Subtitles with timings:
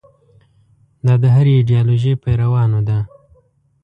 [1.05, 2.99] دا د هرې ایدیالوژۍ پیروانو ده.